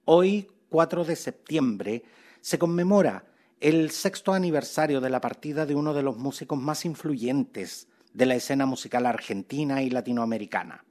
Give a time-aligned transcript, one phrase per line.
[0.07, 2.05] Hoy 4 de septiembre
[2.41, 3.27] se conmemora
[3.61, 8.37] el sexto aniversario de la partida de uno de los músicos más influyentes de la
[8.37, 10.85] escena musical argentina y latinoamericana.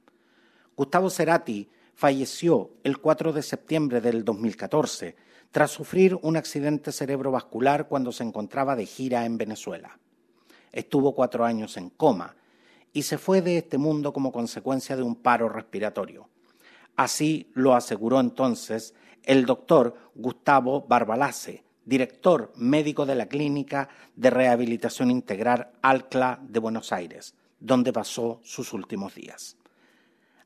[0.76, 5.16] Gustavo Cerati falleció el 4 de septiembre del 2014
[5.50, 9.98] tras sufrir un accidente cerebrovascular cuando se encontraba de gira en Venezuela.
[10.72, 12.36] Estuvo cuatro años en coma
[12.92, 16.28] y se fue de este mundo como consecuencia de un paro respiratorio.
[16.96, 25.10] Así lo aseguró entonces el doctor Gustavo Barbalace, director médico de la Clínica de Rehabilitación
[25.10, 29.56] Integral Alcla de Buenos Aires, donde pasó sus últimos días.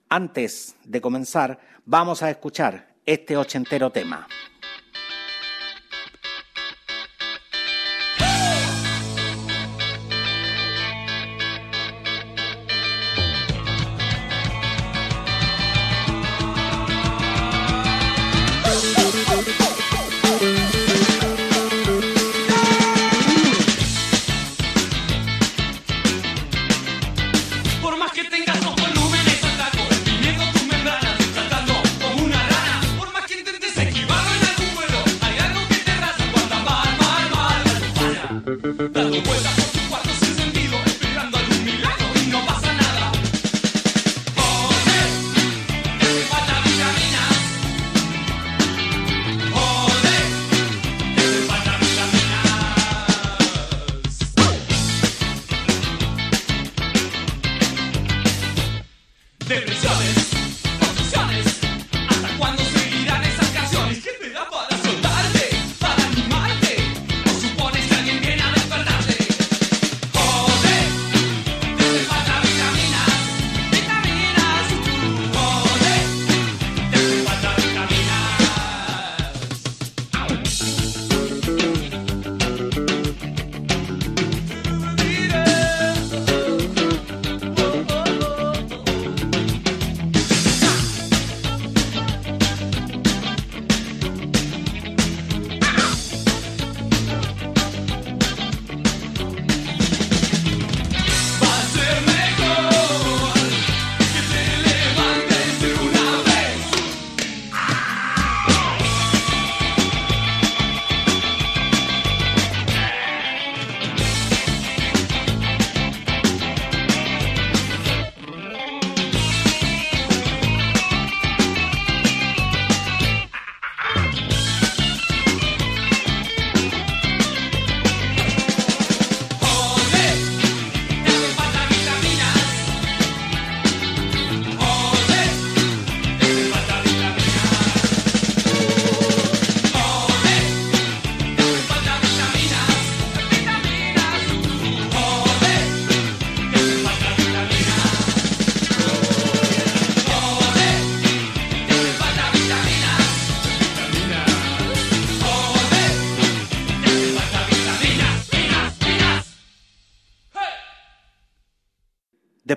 [0.08, 4.26] Antes de comenzar, vamos a escuchar este ochentero tema.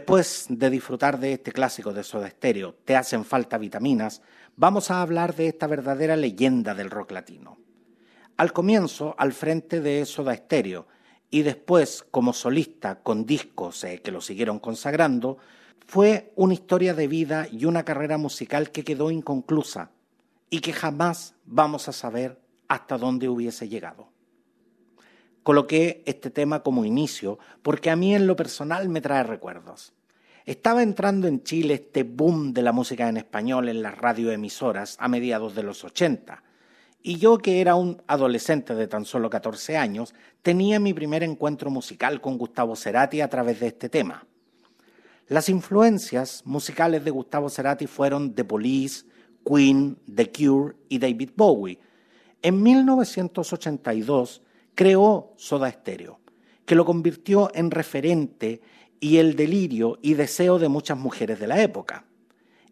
[0.08, 4.22] Después de disfrutar de este clásico de Soda Stereo, Te hacen falta vitaminas,
[4.56, 7.58] vamos a hablar de esta verdadera leyenda del rock latino.
[8.38, 10.88] Al comienzo, al frente de Soda Stereo,
[11.30, 15.40] y después como solista con discos eh, que lo siguieron consagrando,
[15.86, 19.92] fue una historia de vida y una carrera musical que quedó inconclusa
[20.50, 22.40] y que jamás vamos a saber
[22.70, 24.08] hasta dónde hubiese llegado.
[25.44, 29.97] Coloqué este tema como inicio porque a mí en lo personal me trae recuerdos.
[30.48, 35.10] Estaba entrando en Chile este boom de la música en español en las radioemisoras a
[35.10, 36.42] mediados de los 80.
[37.04, 41.70] Y yo, que era un adolescente de tan solo 14 años, tenía mi primer encuentro
[41.70, 44.26] musical con Gustavo Cerati a través de este tema.
[45.28, 49.04] Las influencias musicales de Gustavo Cerati fueron The Police,
[49.46, 51.78] Queen, The Cure y David Bowie.
[52.42, 54.44] En 1982
[54.76, 56.22] creó Soda Stereo,
[56.66, 58.62] que lo convirtió en referente
[59.00, 62.06] y el delirio y deseo de muchas mujeres de la época.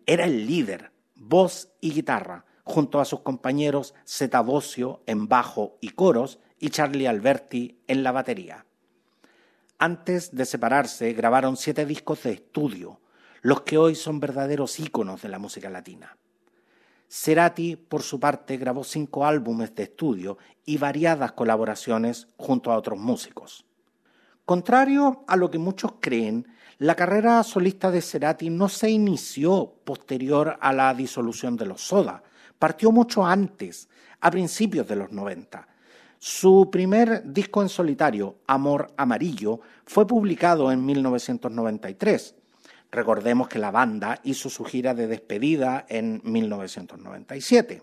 [0.06, 5.90] Era el líder, voz y guitarra, junto a sus compañeros Zeta Bocio en bajo y
[5.90, 8.66] coros y Charlie Alberti en la batería.
[9.78, 13.02] Antes de separarse, grabaron siete discos de estudio,
[13.42, 16.18] los que hoy son verdaderos íconos de la música latina.
[17.08, 23.00] Cerati, por su parte, grabó cinco álbumes de estudio y variadas colaboraciones junto a otros
[23.00, 23.65] músicos.
[24.46, 26.48] Contrario a lo que muchos creen,
[26.78, 32.22] la carrera solista de Cerati no se inició posterior a la disolución de los Soda,
[32.60, 33.90] partió mucho antes,
[34.20, 35.68] a principios de los 90.
[36.20, 42.36] Su primer disco en solitario, Amor Amarillo, fue publicado en 1993.
[42.92, 47.82] Recordemos que la banda hizo su gira de despedida en 1997.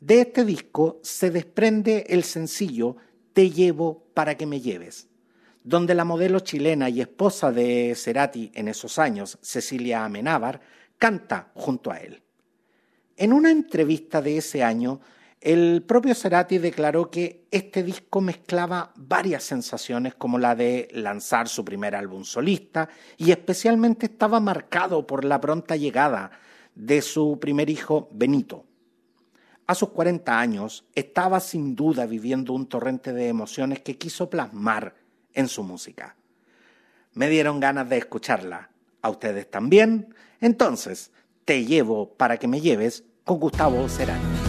[0.00, 2.96] De este disco se desprende el sencillo
[3.32, 5.09] Te llevo para que me lleves,
[5.62, 10.60] donde la modelo chilena y esposa de Cerati en esos años, Cecilia Amenábar,
[10.98, 12.22] canta junto a él.
[13.16, 15.00] En una entrevista de ese año,
[15.40, 21.64] el propio Cerati declaró que este disco mezclaba varias sensaciones como la de lanzar su
[21.64, 26.30] primer álbum solista y especialmente estaba marcado por la pronta llegada
[26.74, 28.66] de su primer hijo Benito.
[29.66, 34.94] A sus 40 años estaba sin duda viviendo un torrente de emociones que quiso plasmar
[35.34, 36.16] en su música.
[37.14, 38.70] Me dieron ganas de escucharla.
[39.02, 40.14] ¿A ustedes también?
[40.40, 41.10] Entonces,
[41.44, 44.39] te llevo para que me lleves con Gustavo Cerati.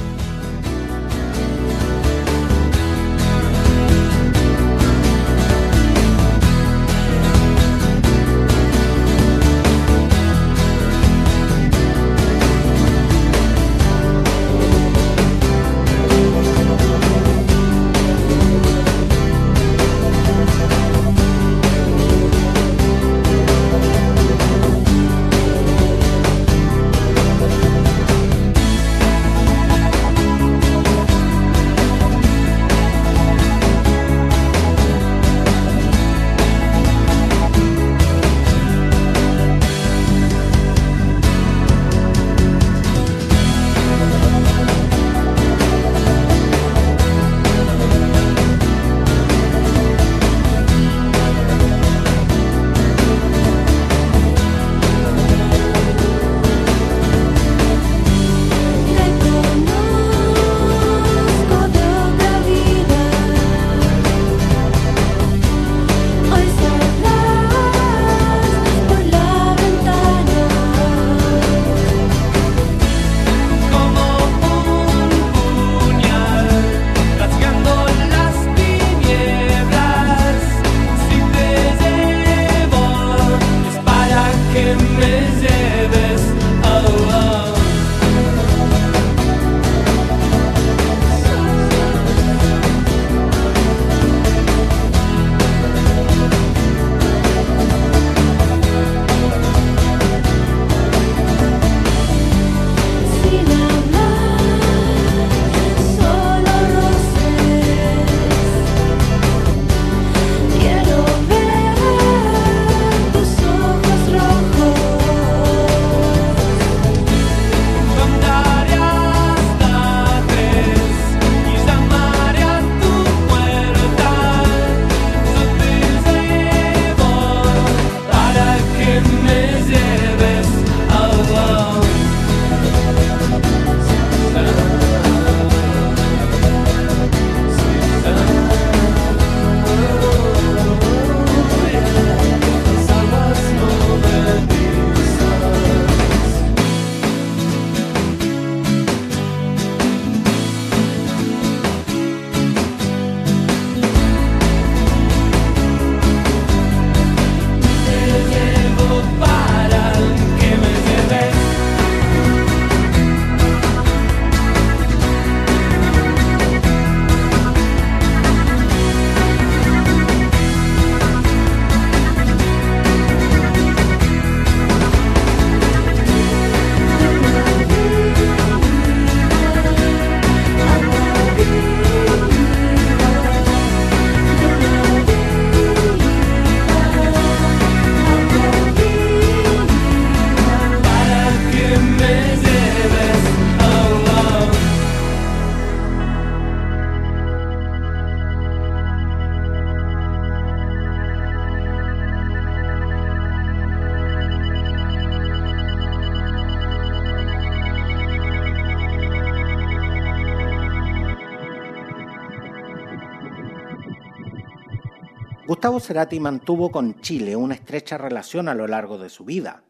[215.48, 219.64] Gustavo Cerati mantuvo con Chile una estrecha relación a lo largo de su vida.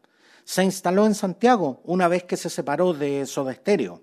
[0.44, 4.02] Se instaló en Santiago una vez que se separó de Soda Stereo.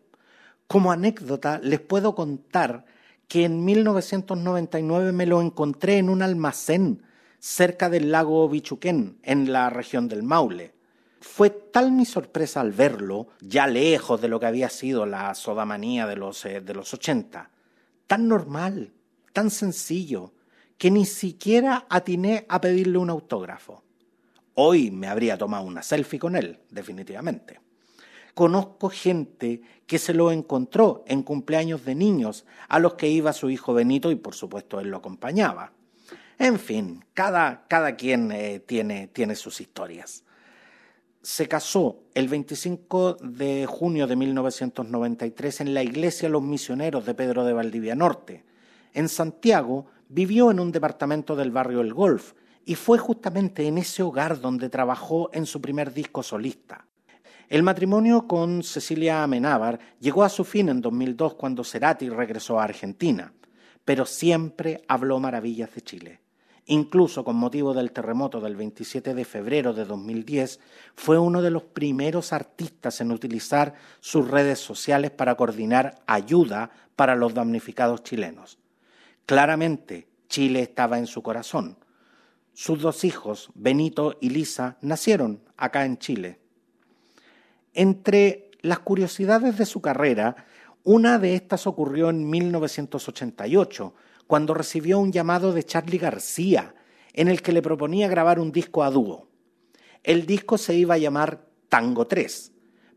[0.68, 2.86] Como anécdota, les puedo contar
[3.28, 7.04] que en 1999 me lo encontré en un almacén
[7.38, 10.74] cerca del lago Bichuquén, en la región del Maule.
[11.22, 16.08] Fue tal mi sorpresa al verlo, ya lejos de lo que había sido la sodamanía
[16.08, 17.52] de los, eh, de los 80,
[18.08, 18.92] tan normal,
[19.34, 20.34] tan sencillo,
[20.80, 23.84] que ni siquiera atiné a pedirle un autógrafo.
[24.56, 27.60] Hoy me habría tomado una selfie con él, definitivamente.
[28.34, 33.50] Conozco gente que se lo encontró en cumpleaños de niños a los que iba su
[33.50, 35.74] hijo Benito y por supuesto él lo acompañaba.
[36.38, 40.24] En fin, cada, cada quien eh, tiene, tiene sus historias.
[41.22, 47.44] Se casó el 25 de junio de 1993 en la iglesia Los Misioneros de Pedro
[47.44, 48.46] de Valdivia Norte.
[48.94, 52.34] En Santiago vivió en un departamento del barrio El Golf
[52.66, 56.86] y fue justamente en ese hogar donde trabajó en su primer disco solista.
[57.48, 62.64] El matrimonio con Cecilia Amenábar llegó a su fin en 2002 cuando Cerati regresó a
[62.64, 63.34] Argentina,
[63.86, 66.20] pero siempre habló maravillas de Chile.
[66.66, 70.60] Incluso con motivo del terremoto del 27 de febrero de 2010,
[70.94, 77.16] fue uno de los primeros artistas en utilizar sus redes sociales para coordinar ayuda para
[77.16, 78.59] los damnificados chilenos.
[79.30, 81.78] Claramente, Chile estaba en su corazón.
[82.52, 86.40] Sus dos hijos, Benito y Lisa, nacieron acá en Chile.
[87.76, 90.48] Entre las curiosidades de su carrera,
[90.84, 93.94] una de estas ocurrió en 1988,
[94.26, 96.74] cuando recibió un llamado de Charlie García,
[97.14, 99.28] en el que le proponía grabar un disco a dúo.
[100.02, 102.52] El disco se iba a llamar Tango 3,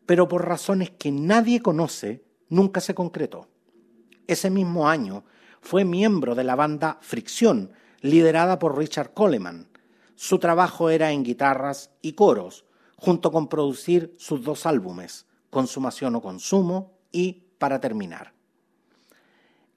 [0.07, 3.51] pero por razones que nadie conoce, nunca se concretó.
[4.27, 5.25] Ese mismo año
[5.63, 9.69] fue miembro de la banda Fricción, liderada por Richard Coleman.
[10.17, 12.67] Su trabajo era en guitarras y coros,
[12.97, 18.35] junto con producir sus dos álbumes, Consumación o Consumo y Para Terminar.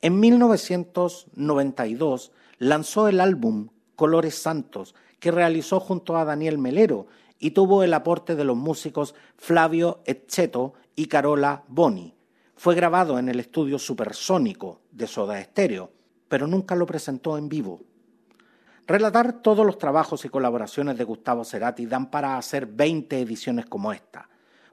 [0.01, 7.05] En 1992 lanzó el álbum Colores Santos, que realizó junto a Daniel Melero
[7.39, 12.14] y tuvo el aporte de los músicos Flavio Etcheto y Carola Boni.
[12.57, 15.91] Fue grabado en el estudio supersónico de Soda Stereo,
[16.29, 17.81] pero nunca lo presentó en vivo.
[18.87, 23.91] Relatar todos los trabajos y colaboraciones de Gustavo Cerati dan para hacer 20 ediciones como
[23.91, 24.29] esta,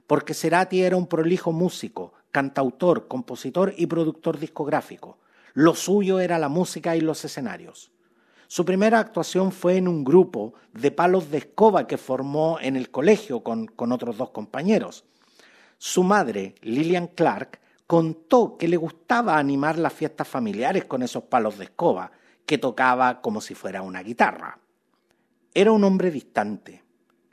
[0.07, 5.17] porque Cerati era un prolijo músico, cantautor, compositor y productor discográfico.
[5.53, 7.91] Lo suyo era la música y los escenarios.
[8.47, 12.91] Su primera actuación fue en un grupo de palos de escoba que formó en el
[12.91, 15.05] colegio con, con otros dos compañeros.
[15.79, 21.57] Su madre, Lillian Clark, contó que le gustaba animar las fiestas familiares con esos palos
[21.57, 22.11] de escoba
[22.45, 24.59] que tocaba como si fuera una guitarra.
[25.53, 26.83] Era un hombre distante,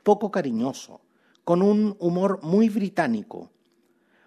[0.03, 1.01] poco cariñoso,
[1.43, 3.51] con un humor muy británico,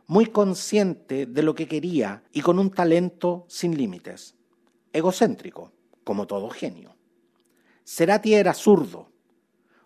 [0.07, 4.35] muy consciente de lo que quería y con un talento sin límites,
[4.93, 6.97] egocéntrico, como todo genio.
[7.85, 9.11] Serati era zurdo.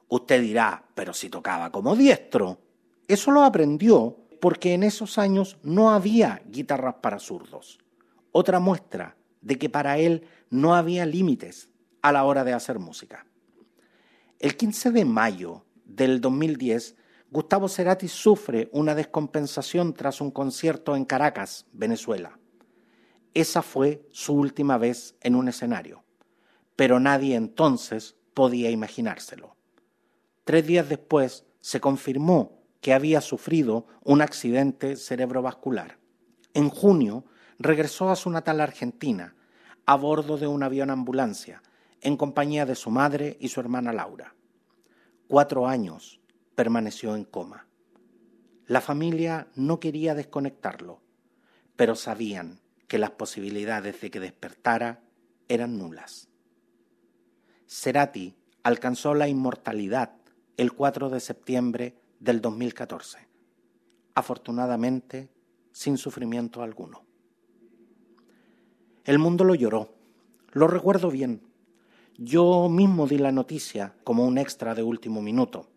[0.09, 2.59] Usted dirá, pero si tocaba como diestro.
[3.07, 7.79] Eso lo aprendió porque en esos años no había guitarras para zurdos.
[8.33, 11.71] Otra muestra de que para él no había límites
[12.03, 13.27] a la hora de hacer música.
[14.39, 16.97] El 15 de mayo del 2010,
[17.31, 22.39] Gustavo Cerati sufre una descompensación tras un concierto en Caracas, Venezuela.
[23.35, 26.05] Esa fue su última vez en un escenario,
[26.77, 29.57] pero nadie entonces podía imaginárselo.
[30.45, 35.99] Tres días después se confirmó que había sufrido un accidente cerebrovascular.
[36.55, 37.25] En junio
[37.59, 39.35] regresó a su natal Argentina
[39.87, 41.63] a bordo de un avión ambulancia,
[42.01, 44.35] en compañía de su madre y su hermana Laura.
[45.27, 46.21] Cuatro años
[46.55, 47.67] permaneció en coma.
[48.67, 51.01] La familia no quería desconectarlo,
[51.75, 55.01] pero sabían que las posibilidades de que despertara
[55.49, 56.29] eran nulas.
[57.67, 60.13] Cerati alcanzó la inmortalidad
[60.57, 63.19] el 4 de septiembre del 2014,
[64.15, 65.29] afortunadamente
[65.73, 67.03] sin sufrimiento alguno.
[69.05, 69.95] El mundo lo lloró.
[70.53, 71.43] Lo recuerdo bien.
[72.17, 75.69] Yo mismo di la noticia como un extra de último minuto.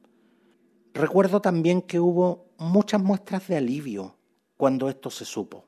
[0.94, 4.16] Recuerdo también que hubo muchas muestras de alivio
[4.58, 5.66] cuando esto se supo.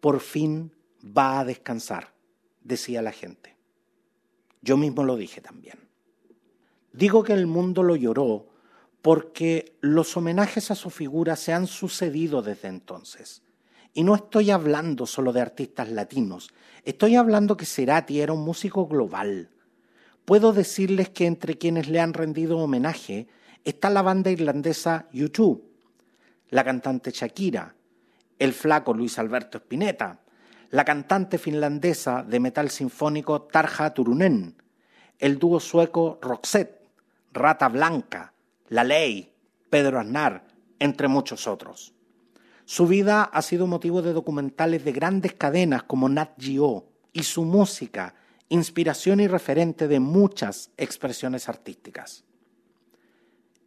[0.00, 0.72] Por fin
[1.04, 2.14] va a descansar,
[2.62, 3.56] decía la gente.
[4.62, 5.78] Yo mismo lo dije también.
[6.92, 8.46] Digo que el mundo lo lloró
[9.02, 13.42] porque los homenajes a su figura se han sucedido desde entonces.
[13.92, 16.50] Y no estoy hablando solo de artistas latinos,
[16.84, 19.50] estoy hablando que Cerati era un músico global.
[20.24, 23.26] puedo decirles que entre quienes le han rendido homenaje
[23.64, 25.60] está la banda irlandesa U2,
[26.50, 27.74] la cantante Shakira,
[28.38, 30.20] el flaco Luis Alberto Spinetta,
[30.70, 34.54] la cantante finlandesa de metal sinfónico Tarja Turunen,
[35.18, 36.88] el dúo sueco Roxette,
[37.32, 38.32] Rata Blanca,
[38.70, 39.34] La Ley,
[39.68, 40.46] Pedro Aznar,
[40.78, 41.92] entre muchos otros.
[42.64, 47.44] Su vida ha sido motivo de documentales de grandes cadenas como Nat Geo y su
[47.44, 48.14] música,
[48.48, 52.24] inspiración y referente de muchas expresiones artísticas.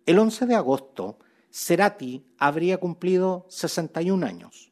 [0.05, 1.19] El 11 de agosto,
[1.51, 4.71] Cerati habría cumplido 61 años.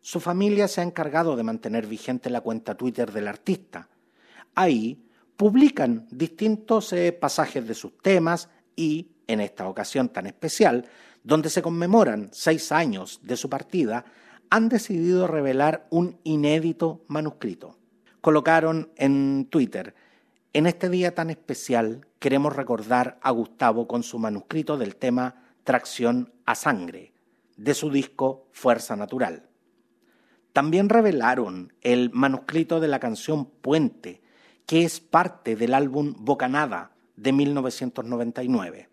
[0.00, 3.88] Su familia se ha encargado de mantener vigente la cuenta Twitter del artista.
[4.56, 10.86] Ahí publican distintos eh, pasajes de sus temas y, en esta ocasión tan especial,
[11.22, 14.04] donde se conmemoran seis años de su partida,
[14.50, 17.76] han decidido revelar un inédito manuscrito.
[18.20, 19.94] Colocaron en Twitter,
[20.52, 26.32] en este día tan especial queremos recordar a Gustavo con su manuscrito del tema Tracción
[26.46, 27.12] a Sangre,
[27.56, 29.48] de su disco Fuerza Natural.
[30.52, 34.22] También revelaron el manuscrito de la canción Puente,
[34.64, 38.88] que es parte del álbum Bocanada de 1999.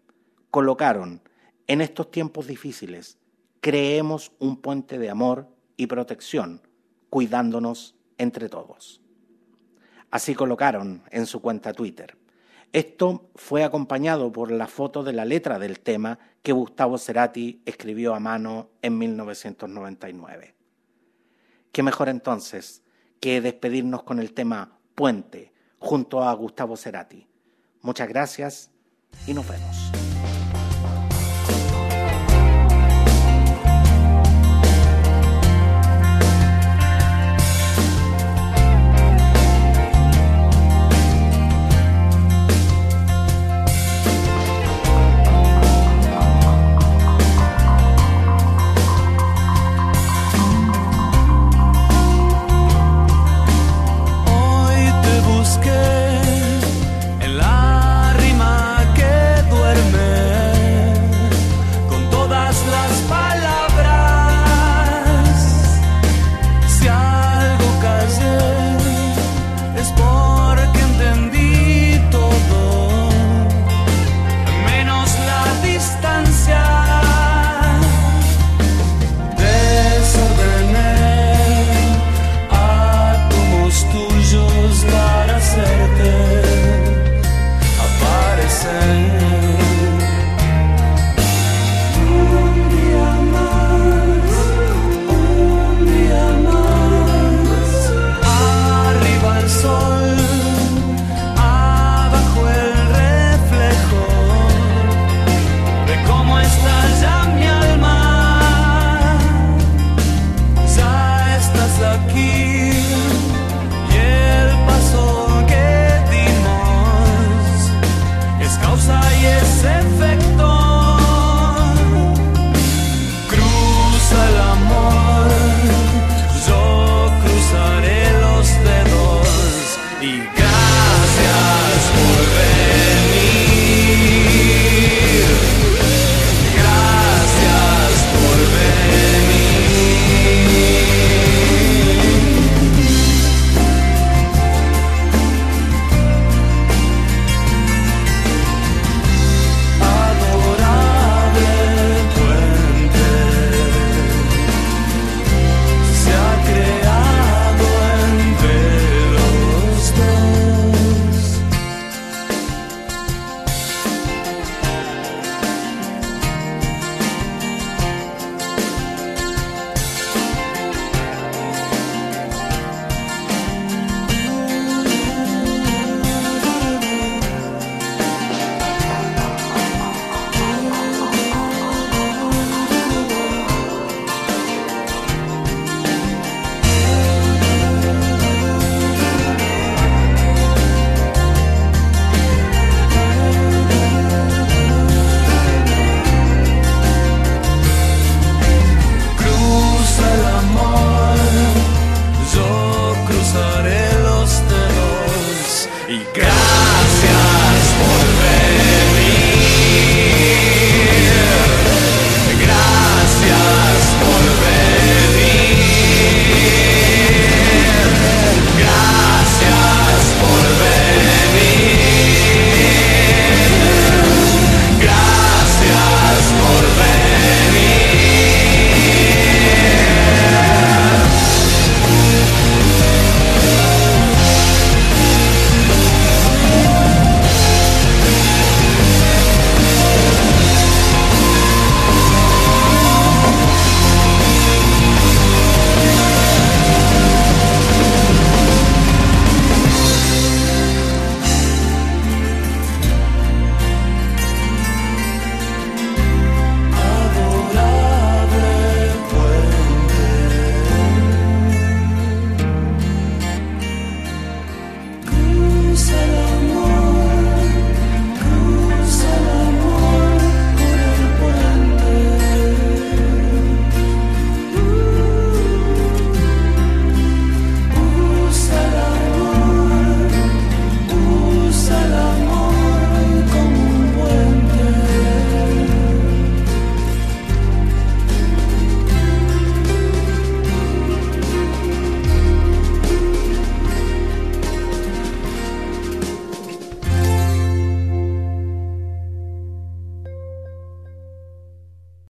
[0.51, 1.21] Colocaron
[1.67, 3.17] en estos tiempos difíciles,
[3.61, 6.61] creemos un puente de amor y protección,
[7.09, 9.01] cuidándonos entre todos.
[10.09, 12.17] Así colocaron en su cuenta Twitter.
[12.73, 18.13] Esto fue acompañado por la foto de la letra del tema que Gustavo Cerati escribió
[18.13, 20.55] a mano en 1999.
[21.71, 22.83] ¿Qué mejor entonces
[23.21, 27.25] que despedirnos con el tema Puente junto a Gustavo Cerati?
[27.81, 28.69] Muchas gracias
[29.25, 30.00] y nos vemos.